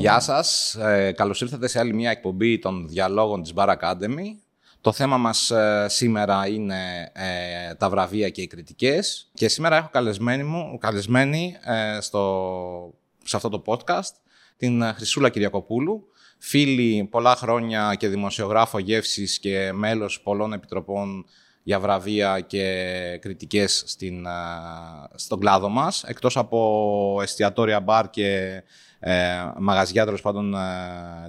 [0.00, 0.74] Γεια σας.
[0.74, 4.36] Ε, καλώς ήρθατε σε άλλη μια εκπομπή των διαλόγων της Bar Academy.
[4.80, 9.30] Το θέμα μας ε, σήμερα είναι ε, τα βραβεία και οι κριτικές.
[9.34, 12.94] Και σήμερα έχω καλεσμένη μου, καλεσμένη ε, στο,
[13.24, 14.14] σε αυτό το podcast
[14.56, 16.06] την Χρυσούλα Κυριακοπούλου,
[16.38, 21.24] φίλη πολλά χρόνια και δημοσιογράφο γεύσης και μέλος πολλών επιτροπών
[21.62, 24.26] για βραβεία και κριτικές στην,
[25.14, 26.04] στον κλάδο μας.
[26.04, 28.62] Εκτός από εστιατόρια μπαρ και
[29.00, 29.12] ε,
[29.58, 30.58] μαγαζιά τέλος πάντων ε,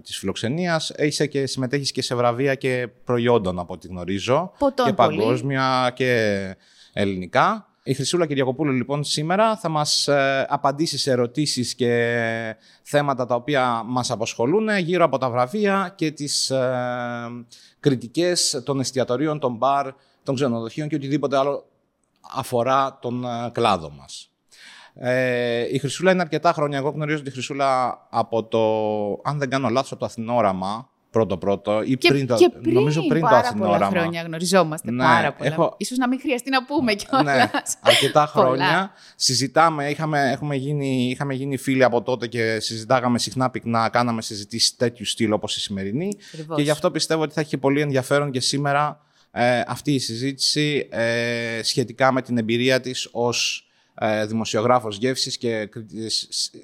[0.03, 4.51] της φιλοξενίας, είσαι και συμμετέχεις και σε βραβεία και προϊόντων από ό,τι γνωρίζω.
[4.57, 5.17] Ποτών και πολύ.
[5.17, 6.55] παγκόσμια και
[6.93, 7.65] ελληνικά.
[7.83, 13.83] Η Χρυσούλα Κυριακοπούλου λοιπόν σήμερα θα μας ε, απαντήσει σε ερωτήσεις και θέματα τα οποία
[13.85, 17.45] μας απασχολούν γύρω από τα βραβεία και τις ε,
[17.79, 19.87] κριτικές των εστιατορίων, των μπαρ,
[20.23, 21.65] των ξενοδοχείων και οτιδήποτε άλλο
[22.35, 24.30] αφορά τον ε, κλάδο μας.
[24.95, 26.77] Ε, η Χρυσούλα είναι αρκετά χρόνια.
[26.77, 28.59] Εγώ γνωρίζω τη Χρυσούλα από το,
[29.29, 33.07] αν δεν κάνω λάθος, από το Αθηνόραμα πρώτο-πρώτο ή Και πριν το, και πριν νομίζω
[33.07, 33.89] πριν το πάρα πολλά Αθηνόραμα.
[33.99, 34.91] χρόνια γνωριζόμαστε.
[34.91, 35.49] Ναι, πάρα πολλά.
[35.51, 37.23] έχω- Ίσως να μην χρειαστεί να πούμε κιόλας.
[37.25, 37.49] Ναι,
[37.81, 38.45] αρκετά Πολλά.
[38.45, 38.91] χρόνια.
[39.15, 44.75] Συζητάμε, είχαμε, έχουμε γίνει, είχαμε γίνει φίλοι από τότε και συζητάγαμε συχνά πυκνά, κάναμε συζητήσεις
[44.75, 46.17] τέτοιου στυλ όπως η σημερινή.
[46.27, 46.55] Ακριβώς.
[46.55, 48.99] Και γι' αυτό πιστεύω ότι θα έχει πολύ ενδιαφέρον και σήμερα
[49.31, 53.70] ε, αυτή η συζήτηση ε, σχετικά με την εμπειρία της ως ε,
[54.27, 56.55] δημοσιογράφος γεύσης και κρι- σ- σ-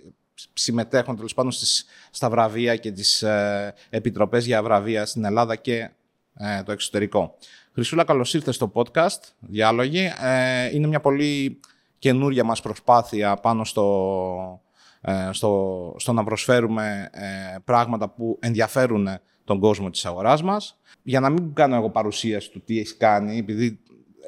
[0.54, 5.90] συμμετέχουν τέλος πάντων στις, στα βραβεία και τις ε, επιτροπές για βραβεία στην Ελλάδα και
[6.34, 7.38] ε, το εξωτερικό.
[7.74, 10.12] Χρυσούλα, καλώς ήρθες στο podcast Διάλογοι.
[10.22, 11.60] Ε, είναι μια πολύ
[12.00, 14.62] καινούρια μας προσπάθεια πάνω στο,
[15.02, 19.08] ε, στο, στο να προσφέρουμε ε, πράγματα που ενδιαφέρουν
[19.44, 20.80] τον κόσμο της αγοράς μας.
[21.04, 23.80] Για να μην κάνω εγώ παρουσίαση του τι έχει κάνει, επειδή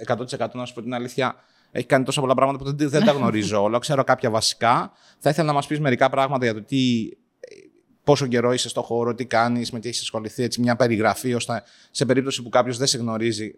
[0.07, 1.35] 100% να σου πω την αλήθεια,
[1.71, 3.79] έχει κάνει τόσα πολλά πράγματα που δεν, δεν τα γνωρίζω όλα.
[3.79, 4.91] Ξέρω κάποια βασικά.
[5.19, 7.09] Θα ήθελα να μας πεις μερικά πράγματα για το τι,
[8.03, 11.63] πόσο καιρό είσαι στο χώρο, τι κάνεις, με τι έχεις ασχοληθεί, έτσι μια περιγραφή, ώστε
[11.91, 13.53] σε περίπτωση που κάποιος δεν σε γνωρίζει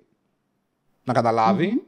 [1.03, 1.83] να καταλαβει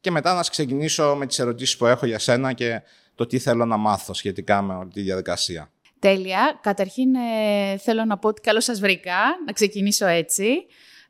[0.00, 2.82] Και μετά να σε ξεκινήσω με τις ερωτήσεις που έχω για σένα και
[3.14, 5.70] το τι θέλω να μάθω σχετικά με όλη τη διαδικασία.
[5.98, 6.58] Τέλεια.
[6.62, 10.44] Καταρχήν ε, θέλω να πω ότι καλώς σας βρήκα, να ξεκινήσω έτσι.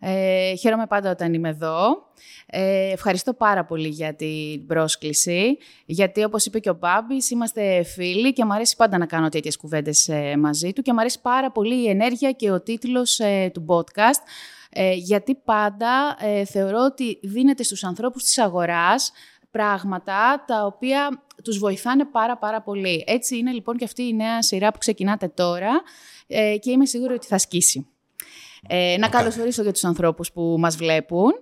[0.04, 2.10] Ε, χαίρομαι πάντα όταν είμαι εδώ.
[2.46, 8.32] Ε, ευχαριστώ πάρα πολύ για την πρόσκληση, γιατί όπως είπε και ο Μπάμπης, είμαστε φίλοι
[8.32, 11.50] και μου αρέσει πάντα να κάνω τέτοιες κουβέντες ε, μαζί του και μου αρέσει πάρα
[11.50, 14.22] πολύ η ενέργεια και ο τίτλος ε, του podcast,
[14.70, 19.12] ε, γιατί πάντα ε, θεωρώ ότι δίνεται στους ανθρώπους της αγοράς
[19.50, 23.04] πράγματα τα οποία τους βοηθάνε πάρα πάρα πολύ.
[23.06, 25.82] Έτσι είναι λοιπόν και αυτή η νέα σειρά που ξεκινάτε τώρα
[26.26, 27.91] ε, και είμαι σίγουρη ότι θα σκίσει.
[28.68, 29.12] Ε, να Οκ.
[29.12, 31.32] καλωσορίσω για τους ανθρώπους που μας βλέπουν.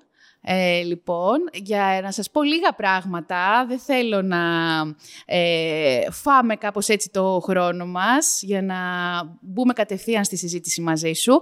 [0.43, 4.39] Ε, λοιπόν, για να σας πω λίγα πράγματα, δεν θέλω να
[5.27, 8.77] ε, φάμε κάπως έτσι το χρόνο μας για να
[9.41, 11.41] μπούμε κατευθείαν στη συζήτηση μαζί σου.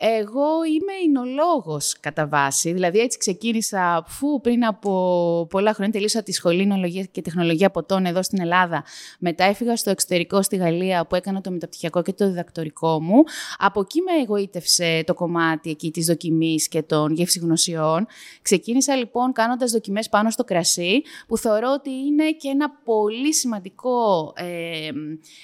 [0.00, 6.32] Εγώ είμαι οινολόγος κατά βάση, δηλαδή έτσι ξεκίνησα αφού πριν από πολλά χρόνια τελείωσα τη
[6.32, 8.84] Σχολή Οινολογίας και Τεχνολογία Ποτών εδώ στην Ελλάδα.
[9.18, 13.22] Μετά έφυγα στο εξωτερικό στη Γαλλία που έκανα το μεταπτυχιακό και το διδακτορικό μου.
[13.58, 18.06] Από εκεί με εγωίτευσε το κομμάτι εκεί της δοκιμής και των γευσιγνωσιών.
[18.42, 24.32] Ξεκίνησα λοιπόν κάνοντας δοκιμές πάνω στο κρασί που θεωρώ ότι είναι και ένα πολύ σημαντικό
[24.36, 24.90] ε,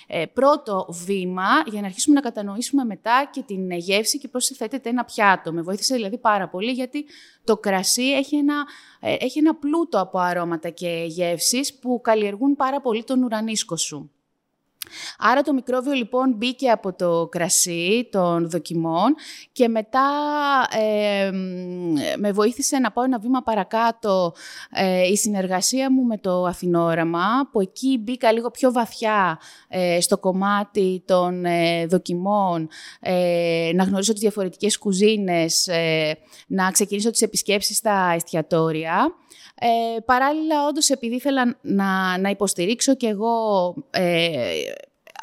[0.06, 4.88] ε, πρώτο βήμα για να αρχίσουμε να κατανοήσουμε μετά και την γεύση και πώς θέτεται
[4.88, 5.52] ένα πιάτο.
[5.52, 7.04] Με βοήθησε δηλαδή πάρα πολύ γιατί
[7.44, 8.64] το κρασί έχει ένα,
[9.00, 14.13] ε, έχει ένα πλούτο από αρώματα και γεύσεις που καλλιεργούν πάρα πολύ τον ουρανίσκο σου.
[15.18, 19.14] Άρα το μικρόβιο λοιπόν μπήκε από το κρασί των δοκιμών
[19.52, 20.08] και μετά
[20.70, 24.34] ε, μ, με βοήθησε να πάω ένα βήμα παρακάτω
[24.70, 30.18] ε, η συνεργασία μου με το Αθηνόραμα που εκεί μπήκα λίγο πιο βαθιά ε, στο
[30.18, 32.68] κομμάτι των ε, δοκιμών,
[33.00, 39.14] ε, να γνωρίσω τις διαφορετικές κουζίνες, ε, να ξεκινήσω τις επισκέψεις στα εστιατόρια.
[39.54, 44.62] Ε, παράλληλα, όντως, επειδή ήθελα να, να υποστηρίξω και εγώ ε,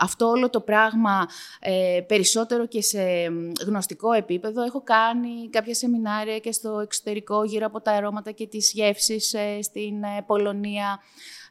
[0.02, 1.28] αυτό όλο το πράγμα
[1.60, 7.66] ε, περισσότερο και σε μ, γνωστικό επίπεδο, έχω κάνει κάποια σεμινάρια και στο εξωτερικό γύρω
[7.66, 11.00] από τα αρώματα και τις γεύσεις ε, στην ε, Πολωνία.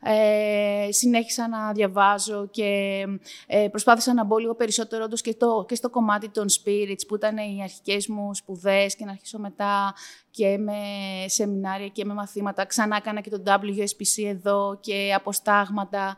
[0.02, 3.05] Ε, συνέχισα να διαβάζω και
[3.47, 7.14] ε, προσπάθησα να μπω λίγο περισσότερο όντως και, το, και στο κομμάτι των spirits που
[7.14, 9.94] ήταν οι αρχικές μου σπουδές και να αρχίσω μετά
[10.31, 10.79] και με
[11.26, 12.64] σεμινάρια και με μαθήματα.
[12.64, 16.17] Ξανά έκανα και το WSPC εδώ και αποστάγματα.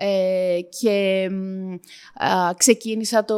[0.00, 1.28] Ε, και
[2.56, 3.36] ξεκίνησα το,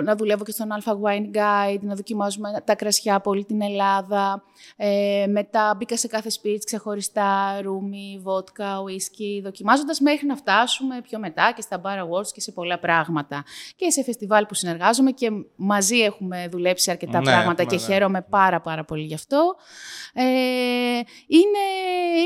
[0.00, 4.42] να δουλεύω και στον Alpha Wine Guide, να δοκιμάζουμε τα κρασιά από όλη την Ελλάδα.
[4.76, 11.18] Ε, μετά μπήκα σε κάθε σπίτι ξεχωριστά, ρούμι, βότκα, ουίσκι, δοκιμάζοντας μέχρι να φτάσουμε πιο
[11.18, 13.44] μετά και στα Bar Awards και σε πολλά πράγματα.
[13.76, 17.80] Και σε φεστιβάλ που συνεργάζομαι και μαζί έχουμε δουλέψει αρκετά ναι, πράγματα και ναι.
[17.80, 19.56] χαίρομαι πάρα πάρα πολύ γι' αυτό.
[20.12, 20.22] Ε,
[21.26, 21.64] είναι,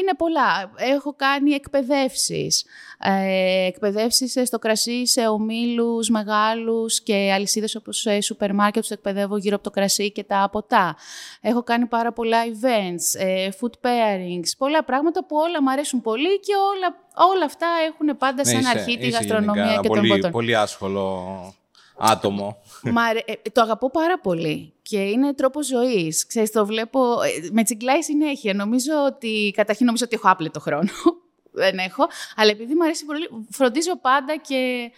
[0.00, 0.72] είναι πολλά.
[0.76, 2.64] Έχω κάνει εκπαιδεύσεις.
[3.04, 9.54] Ε, εκπαιδεύσεις στο κρασί σε ομίλους μεγάλους και αλυσίδες όπως σούπερ μάρκετ, τους εκπαιδεύω γύρω
[9.54, 10.96] από το κρασί και τα ποτά.
[11.40, 16.40] Έχω κάνει πάρα πολλά events, ε, food pairings, πολλά πράγματα που όλα μου αρέσουν πολύ
[16.40, 20.30] και όλα, όλα αυτά έχουν πάντα σαν ναι, αρχή τη γαστρονομία και πολύ, τον ποτών.
[20.30, 21.54] Πολύ άσχολο
[21.98, 22.62] άτομο.
[22.82, 26.26] Μα, ε, το αγαπώ πάρα πολύ και είναι τρόπος ζωής.
[26.26, 28.54] Ξέρεις, το βλέπω, ε, με τσιγκλάει συνέχεια.
[28.54, 30.90] Νομίζω ότι, καταρχήν νομίζω ότι έχω άπλετο χρόνο
[31.62, 32.08] δεν έχω.
[32.36, 34.90] Αλλά επειδή μου αρέσει πολύ, φροντίζω πάντα και,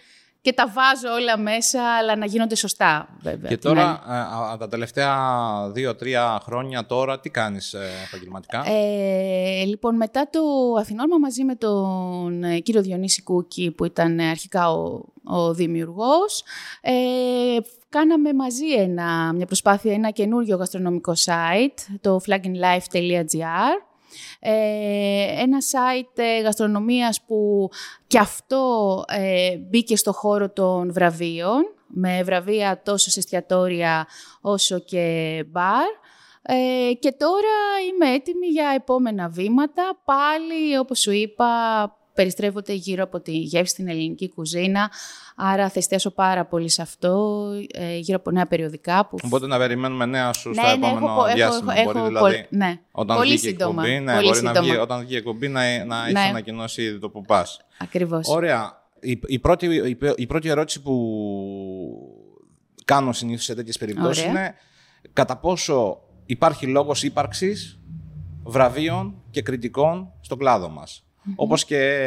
[0.45, 3.49] και τα βάζω όλα μέσα, αλλά να γίνονται σωστά, βέβαια.
[3.49, 4.03] Και τώρα,
[4.51, 4.57] ναι.
[4.57, 5.15] τα τελευταία
[5.71, 10.39] δύο-τρία χρόνια τώρα, τι κάνεις ε, επαγγελματικά; Ε, λοιπόν, μετά το
[10.79, 16.43] Αθηνόρμα μαζί με τον ε, κύριο Διονύση Κούκη, που ήταν αρχικά ο, ο δημιουργός,
[16.81, 16.91] ε,
[17.89, 23.94] κάναμε μαζί ένα, μια προσπάθεια, ένα καινούριο γαστρονομικό site, το flaginlife.gr, ε,
[25.39, 27.69] ένα site ε, γαστρονομίας που
[28.07, 34.07] και αυτό ε, μπήκε στο χώρο των βραβείων, με βραβεία τόσο σε εστιατόρια
[34.41, 35.87] όσο και μπαρ.
[36.47, 37.55] Ε, και τώρα
[37.87, 40.01] είμαι έτοιμη για επόμενα βήματα.
[40.05, 41.47] Πάλι, όπως σου είπα,
[42.15, 44.91] περιστρέφονται γύρω από τη γεύση στην ελληνική κουζίνα.
[45.35, 49.05] Άρα θα εστιάσω πάρα πολύ σε αυτό, ε, γύρω από νέα περιοδικά.
[49.05, 49.17] Που...
[49.23, 51.73] Οπότε να περιμένουμε νέα σου ναι, στο ναι, επόμενο έχω, διάστημα.
[51.73, 53.83] Έχω, μπορεί, έχω, δηλαδή, ναι, όταν πολύ βγει σύντομα.
[53.83, 54.53] Εκπομπή, ναι, πολύ μπορεί σύντομα.
[54.53, 57.59] να βγει, όταν βγει η εκπομπή να, να έχει ανακοινώσει ήδη το που πας.
[57.77, 58.27] Ακριβώς.
[58.27, 58.83] Ωραία.
[58.99, 60.95] Η, η, πρώτη, η, η πρώτη ερώτηση που
[62.85, 64.55] κάνω συνήθως σε τέτοιες περιπτώσεις είναι
[65.13, 67.79] κατά πόσο υπάρχει λόγος ύπαρξης
[68.43, 71.04] βραβείων και κριτικών στον κλάδο μας.
[71.35, 72.01] Όπως και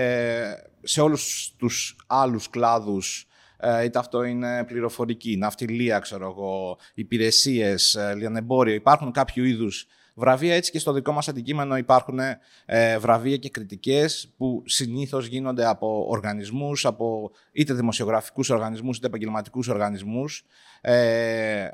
[0.82, 8.14] σε όλους τους άλλους κλάδους, ε, είτε αυτό είναι πληροφορική, ναυτιλία, ξέρω εγώ, υπηρεσίες, ε,
[8.16, 10.54] λιανεμπόριο, υπάρχουν κάποιο είδους βραβεία.
[10.54, 12.18] Έτσι και στο δικό μας αντικείμενο υπάρχουν
[12.66, 19.68] ε, βραβεία και κριτικές που συνήθως γίνονται από οργανισμούς, από είτε δημοσιογραφικούς οργανισμούς είτε επαγγελματικούς
[19.68, 20.44] οργανισμούς.
[20.80, 21.68] Ε,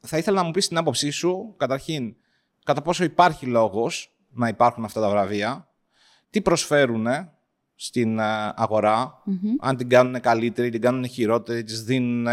[0.00, 2.16] θα ήθελα να μου πεις την άποψή σου, καταρχήν,
[2.64, 5.68] κατά πόσο υπάρχει λόγος να υπάρχουν αυτά τα βραβεία,
[6.34, 7.06] τι προσφέρουν
[7.74, 9.22] στην ε, αγορα
[9.60, 12.26] αν την κάνουν καλύτερη, την κάνουν χειρότερη, της δίνουν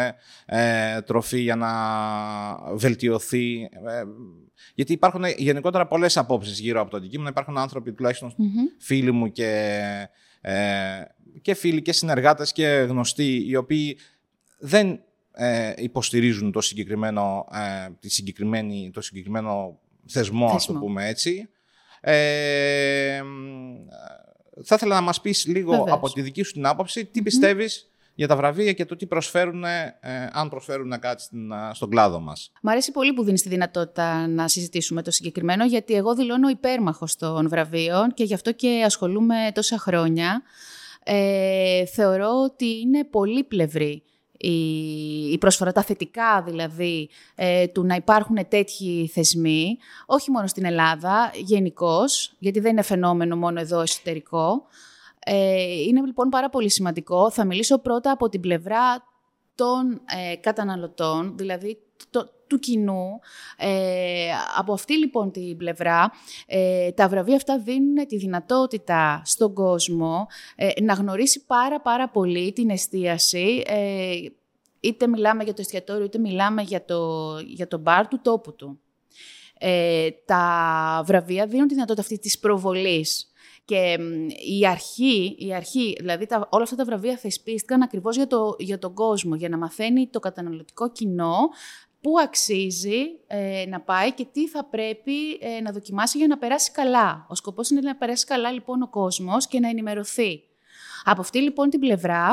[0.46, 1.70] ε, τροφή για να
[2.76, 3.62] βελτιωθεί.
[3.62, 4.04] Ε,
[4.76, 7.30] γιατί υπάρχουν γενικότερα πολλές απόψεις γύρω από το αντικείμενο.
[7.30, 7.96] Υπάρχουν άνθρωποι,
[8.78, 9.82] φίλοι μου και,
[10.42, 11.02] ε,
[11.42, 13.98] και φίλοι και συνεργάτες και γνωστοί, οι οποίοι
[14.60, 17.48] δεν ε, υποστηρίζουν το συγκεκριμένο,
[18.00, 21.50] τη συγκεκριμένη, το συγκεκριμένο θεσμό, θεσμό, ας το πούμε έτσι.
[22.02, 23.22] Ε,
[24.64, 28.28] θα ήθελα να μας πεις λίγο από τη δική σου την άποψη τι πιστεύεις για
[28.28, 30.00] τα βραβεία και το τι προσφέρουν, ε,
[30.32, 32.52] αν προσφέρουν κάτι στην, στον κλάδο μας.
[32.62, 37.16] Μ' αρέσει πολύ που δίνεις τη δυνατότητα να συζητήσουμε το συγκεκριμένο, γιατί εγώ δηλώνω υπέρμαχος
[37.16, 40.42] των βραβείων και γι' αυτό και ασχολούμαι τόσα χρόνια.
[41.04, 44.04] Ε, θεωρώ ότι είναι πολύπλευρη
[44.42, 51.32] η, προσφορά, τα θετικά δηλαδή ε, του να υπάρχουν τέτοιοι θεσμοί, όχι μόνο στην Ελλάδα,
[51.36, 54.64] γενικώς, γιατί δεν είναι φαινόμενο μόνο εδώ εσωτερικό.
[55.26, 57.32] Ε, είναι λοιπόν πάρα πολύ σημαντικό.
[57.32, 59.04] Θα μιλήσω πρώτα από την πλευρά
[59.56, 61.78] των ε, καταναλωτών, δηλαδή
[62.10, 63.20] το, του κοινού.
[63.58, 66.12] Ε, από αυτή λοιπόν την πλευρά,
[66.48, 72.54] ε, τα βραβεία αυτά δίνουν τη δυνατότητα στον κόσμο ε, να γνωρίσει πάρα πάρα πολύ
[72.54, 73.64] την εστίαση,
[74.80, 77.00] είτε μιλάμε για το εστιατόριο, είτε μιλάμε για το,
[77.46, 78.80] για το μπαρ του τόπου του.
[80.26, 83.32] τα βραβεία δίνουν τη δυνατότητα αυτή της προβολής
[83.66, 83.98] και
[84.60, 88.80] η αρχή, η αρχή δηλαδή τα, όλα αυτά τα βραβεία θεσπίστηκαν ακριβώς για, το, για
[88.80, 91.50] τον κόσμο, για να μαθαίνει το καταναλωτικό κοινό
[92.02, 96.72] πού αξίζει ε, να πάει και τι θα πρέπει ε, να δοκιμάσει για να περάσει
[96.72, 97.26] καλά.
[97.30, 100.44] Ο σκοπός είναι να περάσει καλά λοιπόν ο κόσμος και να ενημερωθεί.
[101.04, 102.32] Από αυτή λοιπόν την πλευρά,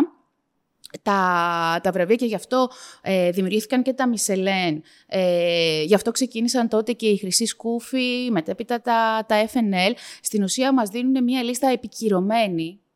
[1.02, 2.70] τα, τα βραβεία και γι' αυτό
[3.02, 4.82] ε, δημιουργήθηκαν και τα Μισελέν.
[5.06, 9.92] Ε, γι' αυτό ξεκίνησαν τότε και οι Χρυσοί Σκούφοι, μετέπειτα τα, τα FNL.
[10.22, 12.87] Στην ουσία μας δίνουν μια λίστα επικυρωμένη Ε,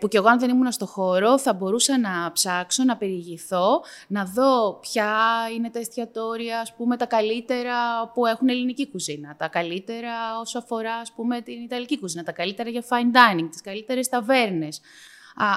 [0.00, 4.24] που κι εγώ αν δεν ήμουν στο χώρο θα μπορούσα να ψάξω, να περιηγηθώ, να
[4.24, 5.12] δω ποια
[5.54, 10.94] είναι τα εστιατόρια, ας πούμε, τα καλύτερα που έχουν ελληνική κουζίνα, τα καλύτερα όσο αφορά,
[10.94, 14.80] ας πούμε, την ιταλική κουζίνα, τα καλύτερα για fine dining, τις καλύτερες ταβέρνες.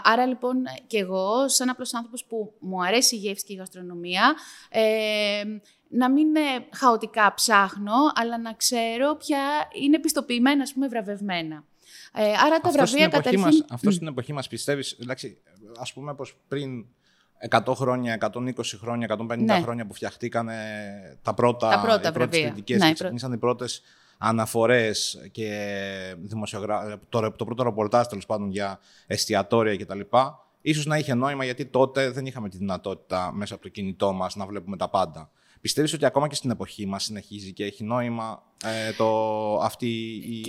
[0.03, 0.55] Άρα λοιπόν
[0.87, 4.35] και εγώ, σαν απλός άνθρωπος που μου αρέσει η γεύση και η γαστρονομία,
[4.69, 5.43] ε,
[5.87, 6.27] να μην
[6.73, 9.39] χαοτικά ψάχνω, αλλά να ξέρω ποια
[9.81, 11.63] είναι πιστοποιημένα, ας πούμε, βραβευμένα.
[12.15, 13.39] Ε, άρα τα βραβεία καταρχήν...
[13.39, 15.37] Μας, αυτός στην εποχή μας πιστεύεις, εντάξει,
[15.77, 16.85] ας πούμε πως πριν
[17.49, 19.61] 100 χρόνια, 120 χρόνια, 150 ναι.
[19.61, 20.49] χρόνια που φτιαχτήκαν
[21.21, 23.81] τα πρώτα, τα πρώτα οι πρώτες κριτικές ναι, και ξεκίνησαν οι πρώτες
[24.17, 26.99] αναφορές και δημοσιογρα...
[27.09, 29.99] το, το πρώτο ρεπορτάζ τέλος πάντων για εστιατόρια κτλ.
[30.61, 34.35] Ίσως να είχε νόημα γιατί τότε δεν είχαμε τη δυνατότητα μέσα από το κινητό μας
[34.35, 35.29] να βλέπουμε τα πάντα.
[35.63, 39.07] Πιστεύεις ότι ακόμα και στην εποχή μας συνεχίζει και έχει νόημα ε, το,
[39.57, 40.41] αυτή η,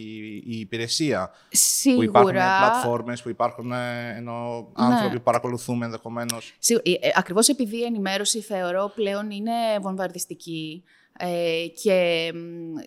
[0.46, 1.30] η, υπηρεσία.
[1.48, 1.98] Σίγουρα.
[1.98, 4.84] Που υπάρχουν πλατφόρμες, που υπάρχουν ε, ενώ ναι.
[4.84, 6.56] άνθρωποι που παρακολουθούμε ενδεχομένως.
[6.68, 10.84] Ε, ε, ακριβώς επειδή η ενημέρωση θεωρώ πλέον είναι βομβαρδιστική
[11.18, 12.30] ε, και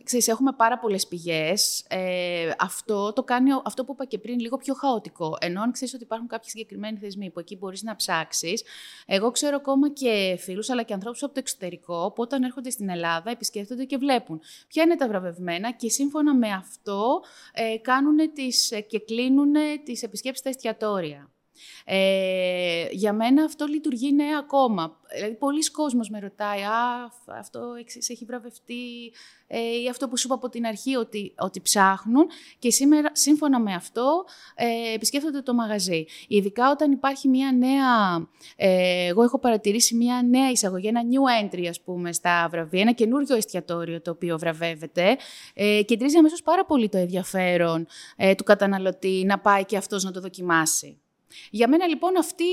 [0.03, 1.86] ξέρεις, έχουμε πάρα πολλές πηγές.
[1.89, 5.38] Ε, αυτό το κάνει, αυτό που είπα και πριν, λίγο πιο χαοτικό.
[5.39, 8.63] Ενώ αν ξέρεις ότι υπάρχουν κάποιοι συγκεκριμένοι θεσμοί που εκεί μπορείς να ψάξεις,
[9.05, 12.89] εγώ ξέρω ακόμα και φίλους, αλλά και ανθρώπους από το εξωτερικό, που όταν έρχονται στην
[12.89, 17.22] Ελλάδα επισκέφτονται και βλέπουν ποια είναι τα βραβευμένα και σύμφωνα με αυτό
[17.53, 19.53] ε, κάνουν τις, και κλείνουν
[19.84, 21.31] τις επισκέψεις στα εστιατόρια.
[21.86, 24.98] Ε, για μένα αυτό λειτουργεί ναι ακόμα.
[25.16, 27.74] Δηλαδή, πολλοί κόσμος με ρωτάει, α, αυτό
[28.08, 29.14] έχει βραβευτεί,
[29.48, 32.26] ε, ή αυτό που σου είπα από την αρχή, ότι, ότι ψάχνουν
[32.60, 36.06] και σήμερα, σύμφωνα με αυτό, ε, επισκέφτονται το μαγαζί.
[36.28, 41.66] Ειδικά όταν υπάρχει μια νέα, ε, εγώ έχω παρατηρήσει μια νέα εισαγωγή, ένα new entry,
[41.66, 45.18] ας πούμε, στα βραβεία, ένα καινούργιο εστιατόριο το οποίο βραβεύεται,
[45.54, 50.12] ε, κεντρίζει αμέσως πάρα πολύ το ενδιαφέρον ε, του καταναλωτή να πάει και αυτός να
[50.12, 51.02] το δοκιμάσει.
[51.50, 52.44] Για μένα λοιπόν αυτή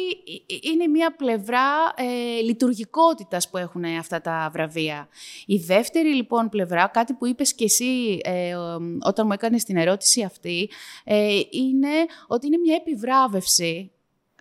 [0.63, 5.09] είναι μια πλευρά ε, λειτουργικότητας που έχουν αυτά τα βραβεία.
[5.47, 8.55] Η δεύτερη λοιπόν πλευρά, κάτι που είπες και εσύ ε,
[9.01, 10.71] όταν μου έκανες την ερώτηση αυτή,
[11.05, 11.95] ε, είναι
[12.27, 13.91] ότι είναι μια επιβράβευση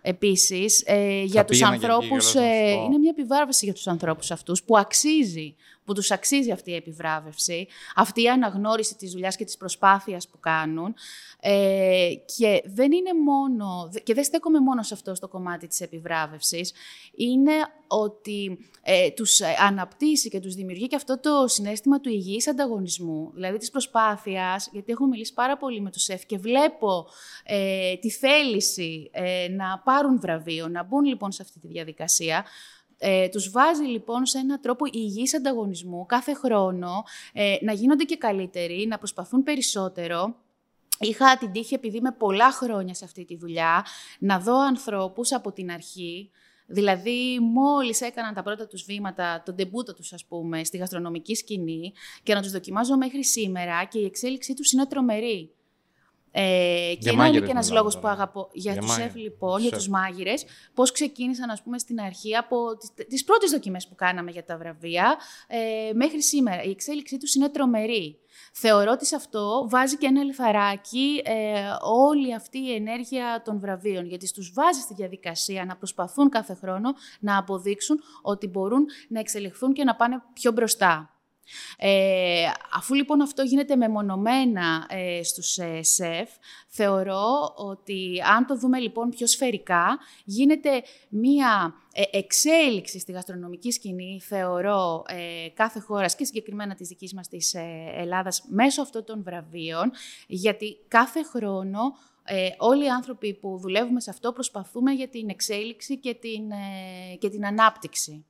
[0.06, 5.54] επίσης ε, για τους ανθρώπους, ε, είναι μια επιβράβευση για τους ανθρώπους αυτούς που αξίζει
[5.84, 10.40] που τους αξίζει αυτή η επιβράβευση, αυτή η αναγνώριση της δουλειάς και της προσπάθειας που
[10.40, 10.94] κάνουν.
[11.40, 16.72] Ε, και δεν είναι μόνο, και δεν στέκομαι μόνο σε αυτό στο κομμάτι της επιβράβευσης,
[17.16, 17.52] είναι
[17.86, 23.58] ότι ε, τους αναπτύσσει και τους δημιουργεί και αυτό το συνέστημα του υγιής ανταγωνισμού, δηλαδή
[23.58, 27.06] της προσπάθειας, γιατί έχω μιλήσει πάρα πολύ με τους ΣΕΦ και βλέπω
[27.44, 32.44] ε, τη θέληση ε, να πάρουν βραβείο, να μπουν λοιπόν σε αυτή τη διαδικασία,
[32.98, 38.16] ε, τους βάζει λοιπόν σε έναν τρόπο υγιής ανταγωνισμού κάθε χρόνο, ε, να γίνονται και
[38.16, 40.34] καλύτεροι, να προσπαθούν περισσότερο.
[40.98, 43.84] Είχα την τύχη, επειδή είμαι πολλά χρόνια σε αυτή τη δουλειά,
[44.18, 46.30] να δω ανθρώπους από την αρχή,
[46.66, 51.92] Δηλαδή, μόλις έκαναν τα πρώτα τους βήματα, τον τεμπούτο τους, ας πούμε, στη γαστρονομική σκηνή
[52.22, 55.54] και να τους δοκιμάζω μέχρι σήμερα και η εξέλιξή τους είναι τρομερή.
[56.36, 58.48] Ε, και είναι και ένας λόγος που αγαπώ.
[58.52, 62.56] Για, για τους σεφ, λοιπόν, για τους μάγειρες, πώς ξεκίνησαν, ας πούμε, στην αρχή από
[63.08, 66.62] τις πρώτες δοκιμές που κάναμε για τα βραβεία ε, μέχρι σήμερα.
[66.62, 68.18] Η εξέλιξή τους είναι τρομερή.
[68.52, 71.34] Θεωρώ ότι σε αυτό βάζει και ένα λιθαράκι ε,
[71.82, 76.94] όλη αυτή η ενέργεια των βραβείων, γιατί στους βάζει στη διαδικασία να προσπαθούν κάθε χρόνο
[77.20, 81.13] να αποδείξουν ότι μπορούν να εξελιχθούν και να πάνε πιο μπροστά.
[81.78, 86.30] Ε, αφού λοιπόν αυτό γίνεται μεμονωμένα ε, στους ε, ΣΕΦ,
[86.68, 94.20] θεωρώ ότι αν το δούμε λοιπόν πιο σφαιρικά, γίνεται μία ε, εξέλιξη στη γαστρονομική σκηνή,
[94.20, 97.54] θεωρώ, ε, κάθε χώρας και συγκεκριμένα της δικής μας της
[97.94, 99.92] Ελλάδας, μέσω αυτών των βραβείων,
[100.26, 101.80] γιατί κάθε χρόνο
[102.58, 106.50] όλοι οι άνθρωποι που δουλεύουμε σε αυτό προσπαθούμε για την εξέλιξη και την,
[107.18, 108.24] και την ανάπτυξη.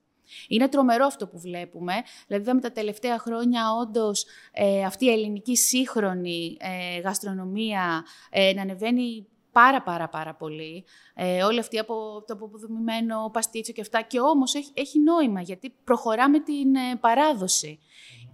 [0.49, 1.93] Είναι τρομερό αυτό που βλέπουμε.
[2.27, 8.63] Δηλαδή, είδαμε τα τελευταία χρόνια όντως ε, αυτή η ελληνική σύγχρονη ε, γαστρονομία ε, να
[8.63, 10.85] ανεβαίνει πάρα πάρα πάρα πολύ.
[11.15, 14.03] Ε, όλη αυτή από το αποδομημένο παστίτσο και αυτά.
[14.03, 17.79] Και όμως έχει, έχει νόημα γιατί προχωράμε την ε, παράδοση.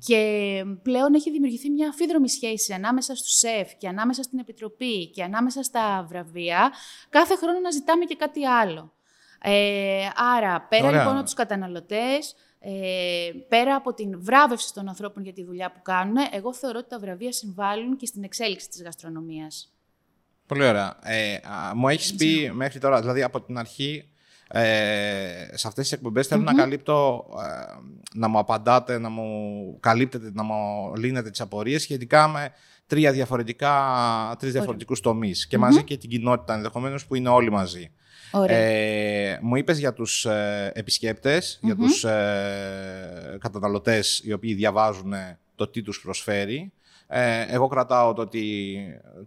[0.07, 0.23] Και
[0.83, 5.63] πλέον έχει δημιουργηθεί μια αφίδρομη σχέση ανάμεσα στους ΣΕΦ και ανάμεσα στην Επιτροπή και ανάμεσα
[5.63, 6.73] στα βραβεία.
[7.09, 8.93] Κάθε χρόνο να ζητάμε και κάτι άλλο.
[9.43, 10.99] Ε, άρα, πέρα Ωραία.
[10.99, 12.71] λοιπόν από τους καταναλωτές, ε,
[13.49, 16.99] πέρα από την βράβευση των ανθρώπων για τη δουλειά που κάνουν, εγώ θεωρώ ότι τα
[16.99, 19.73] βραβεία συμβάλλουν και στην εξέλιξη της γαστρονομίας.
[20.47, 20.97] Πολύ ωραία.
[21.03, 21.39] Ε,
[21.75, 24.09] μου έχεις πει μέχρι τώρα, δηλαδή από την αρχή,
[24.49, 27.79] ε, σε αυτές τις εκπομπές θέλω να καλύπτω, ε,
[28.15, 32.53] να μου απαντάτε, να μου καλύπτετε, να μου λύνετε τις απορίες σχετικά με
[32.87, 33.75] τρία διαφορετικά,
[34.39, 37.93] τρεις διαφορετικούς τομείς και μαζί και την κοινότητα ενδεχομένως που είναι όλοι μαζί.
[38.47, 45.13] Ε, μου είπες για τους ε, επισκεπτες για τους ε, καταναλωτές οι οποίοι διαβάζουν
[45.55, 46.73] το τι τους προσφέρει.
[47.07, 48.77] Ε, εγώ κρατάω το ότι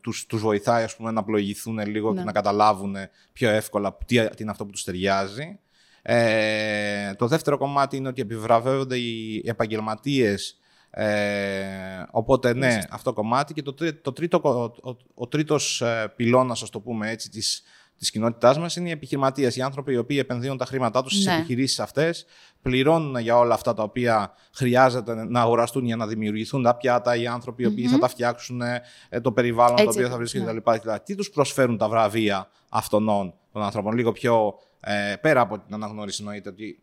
[0.01, 2.23] τους, τους βοηθάει ας πούμε, να πλοηγηθούν λίγο και ναι.
[2.23, 2.95] να καταλάβουν
[3.33, 5.59] πιο εύκολα τι, είναι αυτό που τους ταιριάζει.
[6.01, 10.57] Ε, το δεύτερο κομμάτι είναι ότι επιβραβεύονται οι επαγγελματίες
[10.95, 13.53] ε, οπότε ναι, αυτό το κομμάτι.
[13.53, 14.49] Και το, το τρίτο, ο,
[14.89, 17.63] ο, ο τρίτος ε, πυλώνας, ας το πούμε έτσι, της,
[18.03, 21.25] της κοινότητάς μας είναι οι επιχειρηματίες, οι άνθρωποι οι οποίοι επενδύουν τα χρήματά τους στις
[21.25, 21.33] ναι.
[21.33, 22.25] επιχειρήσεις αυτές,
[22.61, 27.27] πληρώνουν για όλα αυτά τα οποία χρειάζεται να αγοραστούν για να δημιουργηθούν τα πιάτα, οι
[27.27, 28.81] άνθρωποι οι οποίοι θα τα φτιάξουν, ε,
[29.21, 30.59] το περιβάλλον το οποίο θα βρίσκεται ναι.
[30.61, 30.89] κτλ.
[31.03, 36.17] Τι τους προσφέρουν τα βραβεία αυτών των ανθρώπων, λίγο πιο ε, πέρα από την αναγνώριση,
[36.21, 36.81] εννοείται ότι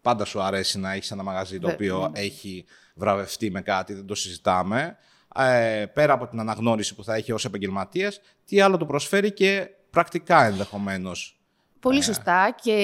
[0.00, 4.14] πάντα σου αρέσει να έχεις ένα μαγαζί το οποίο έχει βραβευτεί με κάτι, δεν το
[4.14, 4.96] συζητάμε.
[5.36, 8.12] Ε, πέρα από την αναγνώριση που θα έχει ως επαγγελματία,
[8.44, 11.38] τι άλλο του προσφέρει και πρακτικά ενδεχομένως.
[11.80, 12.76] Πολύ ε, σωστά και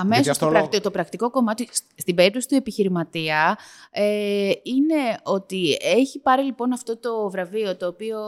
[0.00, 3.58] αμέσως το, το πρακτικό κομμάτι στην περίπτωση του επιχειρηματία
[3.90, 8.18] ε, είναι ότι έχει πάρει λοιπόν αυτό το βραβείο το οποίο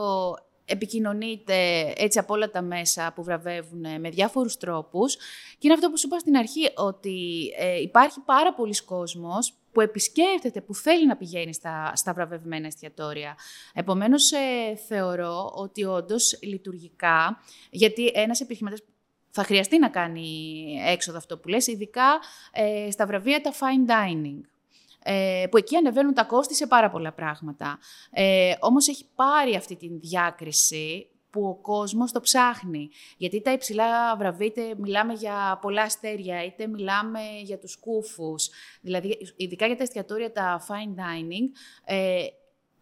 [0.65, 5.17] επικοινωνείται έτσι από όλα τα μέσα που βραβεύουν με διάφορους τρόπους
[5.51, 9.81] και είναι αυτό που σου είπα στην αρχή ότι ε, υπάρχει πάρα πολλοί κόσμος που
[9.81, 13.37] επισκέφτεται, που θέλει να πηγαίνει στα, στα βραβευμένα εστιατόρια.
[13.75, 18.89] Επομένως, ε, θεωρώ ότι όντως λειτουργικά, γιατί ένας επιχειρηματίας
[19.31, 22.19] θα χρειαστεί να κάνει έξοδο αυτό που λες, ειδικά
[22.53, 24.41] ε, στα βραβεία τα fine dining.
[25.03, 27.79] Ε, που εκεί ανεβαίνουν τα κόστη σε πάρα πολλά πράγματα.
[28.11, 32.89] Ε, όμως έχει πάρει αυτή τη διάκριση που ο κόσμος το ψάχνει.
[33.17, 38.49] Γιατί τα υψηλά βραβεία, είτε μιλάμε για πολλά αστέρια, είτε μιλάμε για τους κούφους,
[38.81, 41.49] δηλαδή ειδικά για τα εστιατόρια, τα fine dining,
[41.85, 42.27] ε,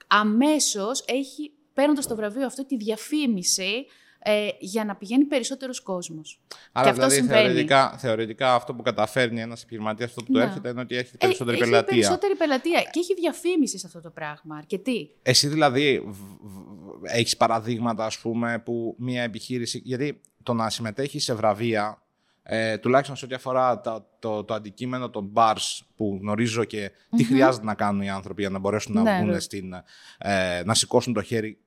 [0.06, 3.86] αμέσως έχει, παίρνοντας το βραβείο αυτό, τη διαφήμιση
[4.18, 6.40] ε, για να πηγαίνει περισσότερος κόσμος.
[6.72, 10.38] Άρα, αυτό δηλαδή, θεωρητικά, θεωρητικά αυτό που καταφέρνει ένας επιχειρηματίας, αυτό που ναι.
[10.38, 11.96] του έρχεται, είναι ότι έχει περισσότερη ε, πελατεία.
[11.96, 14.56] Έχει περισσότερη πελατεία και έχει διαφήμιση σε αυτό το πράγμα.
[14.56, 15.10] Αρκετή.
[15.22, 16.02] Εσύ δηλαδή
[17.02, 19.80] έχεις παραδείγματα, ας πούμε, που μια επιχείρηση.
[19.84, 22.02] Γιατί το να συμμετέχεις σε βραβεία,
[22.42, 27.24] ε, τουλάχιστον σε ό,τι αφορά το, το, το, αντικείμενο των bars που γνωρίζω και τι
[27.24, 29.72] χρειάζεται να κάνουν οι άνθρωποι για να μπορέσουν να ναι, βγουν στην,
[30.18, 31.58] ε, να σηκώσουν το χέρι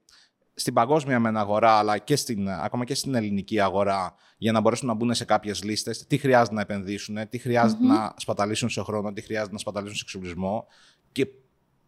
[0.53, 4.87] στην παγκόσμια μεν αγορά, αλλά και στην, ακόμα και στην ελληνική αγορά, για να μπορέσουν
[4.87, 9.13] να μπουν σε κάποιες λίστες, τι χρειάζεται να επενδύσουν, τι χρειαζεται να σπαταλήσουν σε χρόνο,
[9.13, 10.67] τι χρειάζεται να σπαταλήσουν σε εξοπλισμό
[11.11, 11.27] και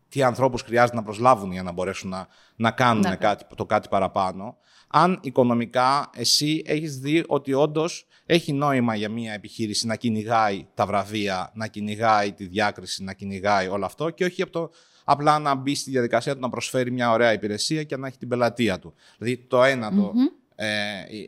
[0.10, 3.16] τι ανθρώπους χρειάζεται να προσλάβουν για να μπορέσουν να, να κάνουν ναι.
[3.16, 4.58] κάτι, το κάτι παραπάνω.
[4.88, 10.86] Αν οικονομικά εσύ έχεις δει ότι όντως έχει νόημα για μια επιχείρηση να κυνηγάει τα
[10.86, 14.70] βραβεία, να κυνηγάει τη διάκριση, να κυνηγάει όλο αυτό και όχι από το
[15.04, 18.28] απλά να μπει στη διαδικασία του να προσφέρει μια ωραία υπηρεσία και να έχει την
[18.28, 18.94] πελατεία του.
[19.18, 20.14] Δηλαδή το ενα το.
[20.56, 21.26] Ε, ε,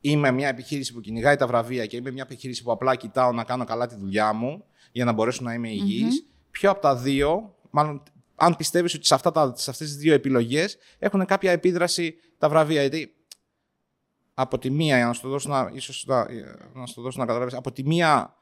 [0.00, 3.44] είμαι μια επιχείρηση που κυνηγάει τα βραβεία και είμαι μια επιχείρηση που απλά κοιτάω να
[3.44, 6.26] κάνω καλά τη δουλειά μου για να μπορέσω να είμαι υγιής.
[6.50, 8.02] Ποιο από τα δύο, μάλλον
[8.34, 12.48] αν πιστεύεις ότι σε, αυτά τα, σε αυτές τις δύο επιλογές έχουν κάποια επίδραση τα
[12.48, 12.80] βραβεία.
[12.80, 13.12] Γιατί
[14.34, 16.16] από τη μία, για να σου το δώσω να, ίσως να,
[16.72, 18.37] να, το δώσω να καταλάβεις, από τη μία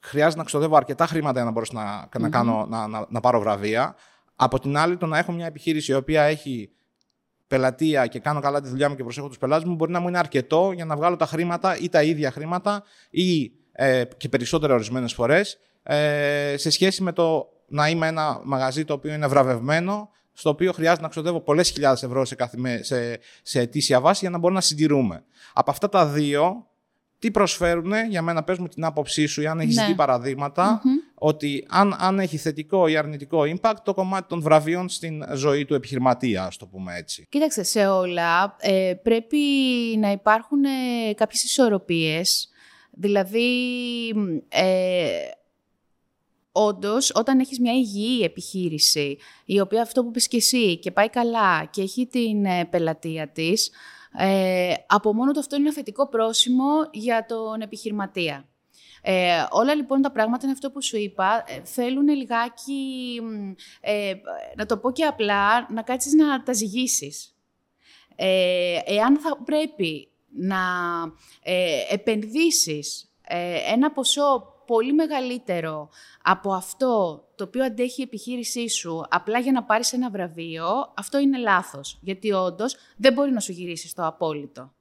[0.00, 3.40] χρειάζεται να ξοδεύω αρκετά χρήματα για να μπορέσω να, να, κάνω, να, να, να, πάρω
[3.40, 3.94] βραβεία.
[4.36, 6.70] Από την άλλη, το να έχω μια επιχείρηση η οποία έχει
[7.46, 10.08] πελατεία και κάνω καλά τη δουλειά μου και προσέχω τους πελάτες μου, μπορεί να μου
[10.08, 14.74] είναι αρκετό για να βγάλω τα χρήματα ή τα ίδια χρήματα ή ε, και περισσότερα
[14.74, 20.10] ορισμένες φορές ε, σε σχέση με το να είμαι ένα μαγαζί το οποίο είναι βραβευμένο,
[20.32, 22.36] στο οποίο χρειάζεται να ξοδεύω πολλές χιλιάδες ευρώ σε,
[22.80, 25.24] σε, σε ετήσια βάση για να μπορούμε να συντηρούμε.
[25.52, 26.66] Από αυτά τα δύο,
[27.18, 29.86] τι προσφέρουν, για μένα πες μου την άποψή σου ή αν έχεις ναι.
[29.86, 30.82] δει παραδειγματα
[31.14, 35.74] ότι αν, αν έχει θετικό ή αρνητικό impact το κομμάτι των βραβείων στην ζωή του
[35.74, 37.26] επιχειρηματία, ας το πούμε έτσι.
[37.28, 39.38] Κοίταξε, σε όλα ε, πρέπει
[39.98, 42.48] να υπάρχουν ε, κάποιες ισορροπίες.
[42.90, 43.48] Δηλαδή,
[44.48, 45.08] ε,
[46.52, 51.08] όντως, όταν έχεις μια υγιή επιχείρηση, η οποία αυτό που πεις και εσύ και πάει
[51.08, 53.70] καλά και έχει την ε, πελατεία της,
[54.16, 58.48] ε, από μόνο το αυτό είναι ένα θετικό πρόσημο για τον επιχειρηματία.
[59.02, 63.20] Ε, όλα λοιπόν τα πράγματα είναι αυτό που σου είπα, ε, θέλουν λιγάκι,
[63.80, 64.14] ε,
[64.56, 67.36] να το πω και απλά, να κάτσεις να τα ζυγίσεις.
[68.16, 70.58] Ε, εάν θα πρέπει να
[71.42, 73.12] ε, επενδύσεις
[73.72, 75.88] ένα ποσό πολύ μεγαλύτερο
[76.22, 81.18] από αυτό το οποίο αντέχει η επιχείρησή σου απλά για να πάρεις ένα βραβείο, αυτό
[81.18, 81.98] είναι λάθος.
[82.00, 84.72] Γιατί όντως δεν μπορεί να σου γυρίσει το απόλυτο.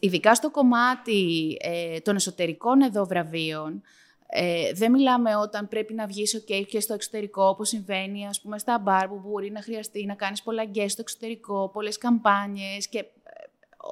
[0.00, 3.82] ειδικά στο κομμάτι ε, των εσωτερικών εδώ βραβείων,
[4.26, 8.58] ε, δεν μιλάμε όταν πρέπει να βγεις okay, και στο εξωτερικό, όπως συμβαίνει ας πούμε
[8.58, 12.98] στα μπαρ που μπορεί να χρειαστεί να κάνεις πολλά γκές στο εξωτερικό, πολλές καμπάνιες και
[12.98, 13.04] ε,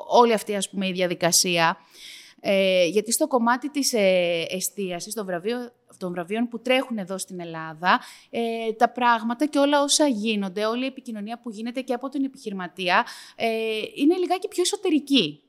[0.09, 1.77] όλη αυτή ας πούμε η διαδικασία.
[2.46, 7.40] Ε, γιατί στο κομμάτι της ε, εστίασης των, βραβείο, των βραβείων που τρέχουν εδώ στην
[7.40, 12.09] Ελλάδα, ε, τα πράγματα και όλα όσα γίνονται, όλη η επικοινωνία που γίνεται και από
[12.09, 13.48] την επιχειρηματία, ε,
[13.94, 15.42] είναι λιγάκι πιο εσωτερική.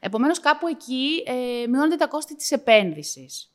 [0.00, 3.48] Επομένως, κάπου εκεί ε, μειώνονται τα κόστη της επένδυσης.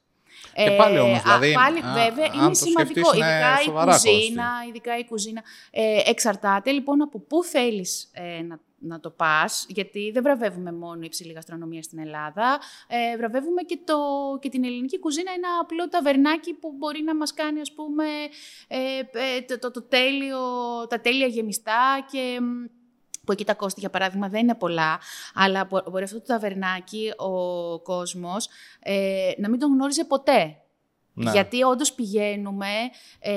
[0.54, 5.44] Και πάλι όμως, δηλαδή, πάλι, βέβαια, είναι σημαντικό, ειδικά η, κουζίνα, ειδικά η κουζίνα.
[5.72, 11.02] Ε, εξαρτάται λοιπόν από πού θέλεις ε, να, να το πας, γιατί δεν βραβεύουμε μόνο
[11.02, 13.98] υψηλή γαστρονομία στην Ελλάδα, ε, βραβεύουμε και, το,
[14.42, 18.06] και την ελληνική κουζίνα, ένα απλό ταβερνάκι που μπορεί να μας κάνει, ας πούμε,
[18.68, 18.78] ε,
[19.38, 20.40] ε το, το, το τέλειο,
[20.90, 22.40] τα τέλεια γεμιστά και
[23.26, 25.00] που εκεί τα κόστη, για παράδειγμα, δεν είναι πολλά,
[25.34, 30.58] αλλά μπορεί αυτό το ταβερνάκι ο κόσμος ε, να μην τον γνώριζε ποτέ.
[31.24, 31.32] Ναι.
[31.32, 32.68] Γιατί όντως πηγαίνουμε
[33.20, 33.32] ε,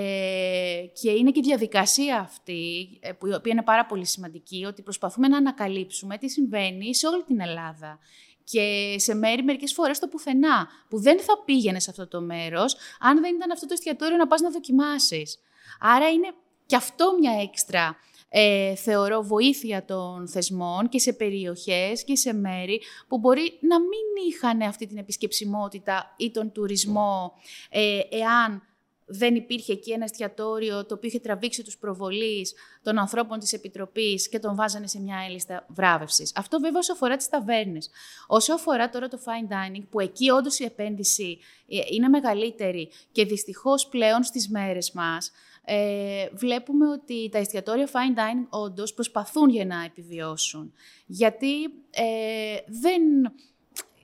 [1.00, 4.82] και είναι και η διαδικασία αυτή, ε, που, η οποία είναι πάρα πολύ σημαντική, ότι
[4.82, 7.98] προσπαθούμε να ανακαλύψουμε τι συμβαίνει σε όλη την Ελλάδα.
[8.44, 12.76] Και σε μέρη μερικές φορές το πουθενά, που δεν θα πήγαινε σε αυτό το μέρος,
[13.00, 15.38] αν δεν ήταν αυτό το εστιατόριο να πας να δοκιμάσεις.
[15.80, 16.34] Άρα είναι
[16.66, 17.96] και αυτό μια έξτρα
[18.34, 24.28] ε, θεωρώ βοήθεια των θεσμών και σε περιοχές και σε μέρη που μπορεί να μην
[24.28, 27.32] είχαν αυτή την επισκεψιμότητα ή τον τουρισμό
[27.70, 28.62] ε, εάν
[29.06, 34.28] δεν υπήρχε εκεί ένα εστιατόριο το οποίο είχε τραβήξει τους προβολείς των ανθρώπων της Επιτροπής
[34.28, 36.32] και τον βάζανε σε μια έλιστα βράβευσης.
[36.34, 37.90] Αυτό βέβαια όσο αφορά τις ταβέρνες.
[38.26, 43.24] Όσο αφορά τώρα το fine dining, που εκεί όντως η επένδυση ε, είναι μεγαλύτερη και
[43.24, 45.30] δυστυχώς πλέον στις μέρες μας,
[45.64, 50.72] ε, βλέπουμε ότι τα εστιατόρια fine dining όντως προσπαθούν για να επιβιώσουν.
[51.06, 53.02] Γιατί ε, δεν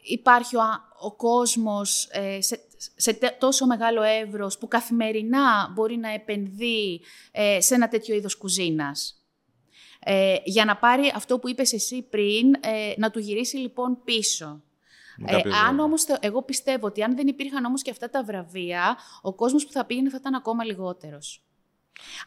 [0.02, 0.60] υπάρχει ο,
[1.00, 2.60] ο κόσμος ε, σε,
[2.96, 7.00] σε τόσο μεγάλο εύρος που καθημερινά μπορεί να επενδύει
[7.32, 9.12] ε, σε ένα τέτοιο είδος κουζίνας.
[10.00, 12.54] Ε, για να πάρει αυτό που είπες εσύ πριν,
[12.96, 14.62] να του γυρίσει λοιπόν πίσω.
[15.26, 19.34] Ε, αν όμως, εγώ πιστεύω ότι αν δεν υπήρχαν όμως και αυτά τα βραβεία, ο
[19.34, 21.47] κόσμος που θα πήγαινε θα ήταν ακόμα λιγότερος.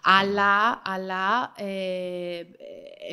[0.04, 2.46] Αλλά, αλλά ε, ε,